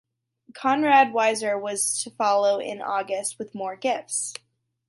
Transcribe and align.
Conrad 0.55 1.13
Weiser 1.13 1.61
was 1.61 2.01
to 2.03 2.09
follow 2.09 2.57
in 2.59 2.81
August 2.81 3.37
with 3.37 3.53
more 3.53 3.75
gifts. 3.75 4.33